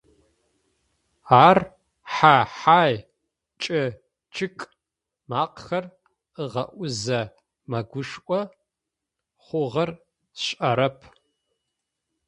Ар 1.47 1.59
«хьа-хьай», 2.13 2.93
«кӏы-кӏык»ӏ 3.61 4.71
макъэхэр 5.29 5.85
ыгъэӏузэ 6.43 7.21
мэгушӏо, 7.69 8.39
хъугъэр 9.43 9.91
сшӏэрэп. 10.41 10.97